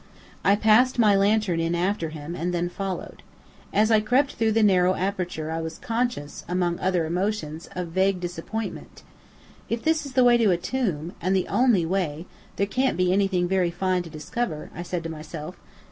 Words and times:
I 0.43 0.55
passed 0.55 0.97
my 0.97 1.15
lantern 1.15 1.59
in 1.59 1.75
after 1.75 2.09
him, 2.09 2.35
and 2.35 2.51
then 2.51 2.69
followed. 2.69 3.21
As 3.71 3.91
I 3.91 3.99
crept 3.99 4.31
through 4.33 4.53
the 4.53 4.63
narrow 4.63 4.95
aperture 4.95 5.51
I 5.51 5.61
was 5.61 5.77
conscious, 5.77 6.43
among 6.47 6.79
other 6.79 7.05
emotions, 7.05 7.69
of 7.75 7.89
vague 7.89 8.19
disappointment. 8.19 9.03
"If 9.69 9.83
this 9.83 10.03
is 10.03 10.13
the 10.13 10.23
way 10.23 10.37
to 10.37 10.49
a 10.49 10.57
tomb, 10.57 11.13
and 11.21 11.35
the 11.35 11.47
only 11.47 11.85
way, 11.85 12.25
there 12.55 12.65
can't 12.65 12.97
be 12.97 13.13
anything 13.13 13.47
very 13.47 13.69
fine 13.69 14.01
to 14.01 14.09
discover," 14.09 14.71
I 14.73 14.81
said 14.81 15.03
to 15.03 15.09
myself. 15.09 15.55